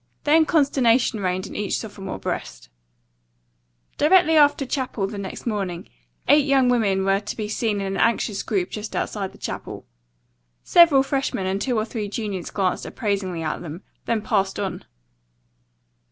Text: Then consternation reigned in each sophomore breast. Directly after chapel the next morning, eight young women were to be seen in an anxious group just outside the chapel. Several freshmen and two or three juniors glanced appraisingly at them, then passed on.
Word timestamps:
Then 0.23 0.47
consternation 0.47 1.19
reigned 1.19 1.45
in 1.45 1.55
each 1.55 1.77
sophomore 1.77 2.17
breast. 2.17 2.69
Directly 3.99 4.35
after 4.35 4.65
chapel 4.65 5.05
the 5.05 5.19
next 5.19 5.45
morning, 5.45 5.89
eight 6.27 6.47
young 6.47 6.69
women 6.69 7.05
were 7.05 7.19
to 7.19 7.37
be 7.37 7.47
seen 7.47 7.79
in 7.79 7.85
an 7.85 7.97
anxious 8.01 8.41
group 8.41 8.71
just 8.71 8.95
outside 8.95 9.31
the 9.31 9.37
chapel. 9.37 9.85
Several 10.63 11.03
freshmen 11.03 11.45
and 11.45 11.61
two 11.61 11.77
or 11.77 11.85
three 11.85 12.09
juniors 12.09 12.49
glanced 12.49 12.87
appraisingly 12.87 13.43
at 13.43 13.61
them, 13.61 13.83
then 14.05 14.23
passed 14.23 14.59
on. 14.59 14.85